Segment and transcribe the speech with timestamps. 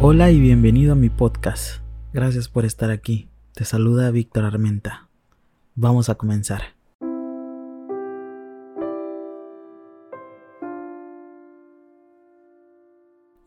[0.00, 1.82] Hola y bienvenido a mi podcast.
[2.12, 3.28] Gracias por estar aquí.
[3.52, 5.08] Te saluda Víctor Armenta.
[5.74, 6.62] Vamos a comenzar.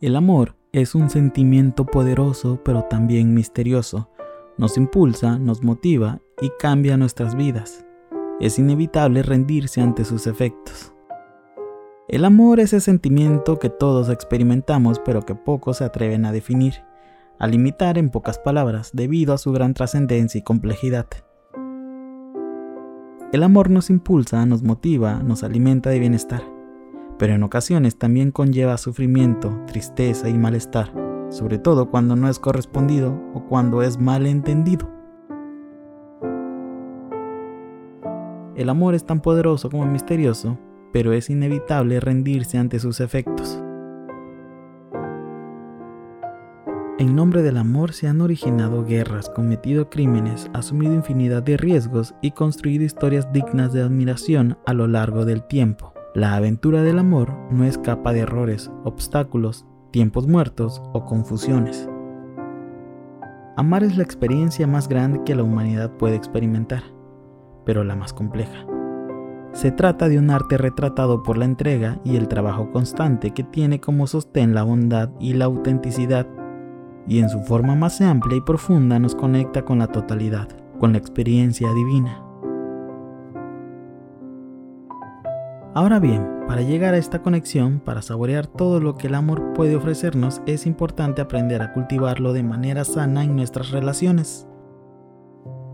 [0.02, 4.10] El amor es un sentimiento poderoso pero también misterioso.
[4.58, 7.86] Nos impulsa, nos motiva y cambia nuestras vidas.
[8.40, 10.91] Es inevitable rendirse ante sus efectos.
[12.12, 16.74] El amor es ese sentimiento que todos experimentamos pero que pocos se atreven a definir,
[17.38, 21.06] a limitar en pocas palabras debido a su gran trascendencia y complejidad.
[23.32, 26.42] El amor nos impulsa, nos motiva, nos alimenta de bienestar,
[27.18, 30.92] pero en ocasiones también conlleva sufrimiento, tristeza y malestar,
[31.30, 34.86] sobre todo cuando no es correspondido o cuando es mal entendido.
[38.54, 40.58] El amor es tan poderoso como misterioso
[40.92, 43.62] pero es inevitable rendirse ante sus efectos.
[46.98, 52.30] En nombre del amor se han originado guerras, cometido crímenes, asumido infinidad de riesgos y
[52.30, 55.94] construido historias dignas de admiración a lo largo del tiempo.
[56.14, 61.88] La aventura del amor no escapa de errores, obstáculos, tiempos muertos o confusiones.
[63.56, 66.82] Amar es la experiencia más grande que la humanidad puede experimentar,
[67.64, 68.66] pero la más compleja.
[69.52, 73.80] Se trata de un arte retratado por la entrega y el trabajo constante que tiene
[73.80, 76.26] como sostén la bondad y la autenticidad,
[77.06, 80.98] y en su forma más amplia y profunda nos conecta con la totalidad, con la
[80.98, 82.24] experiencia divina.
[85.74, 89.76] Ahora bien, para llegar a esta conexión, para saborear todo lo que el amor puede
[89.76, 94.46] ofrecernos, es importante aprender a cultivarlo de manera sana en nuestras relaciones.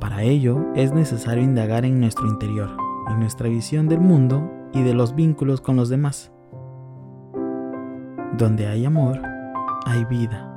[0.01, 2.71] Para ello, es necesario indagar en nuestro interior,
[3.09, 6.33] en nuestra visión del mundo y de los vínculos con los demás.
[8.37, 9.21] Donde hay amor,
[9.87, 10.55] hay vida.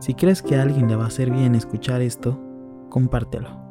[0.00, 2.38] Si crees que a alguien le va a hacer bien escuchar esto,
[2.90, 3.65] compártelo.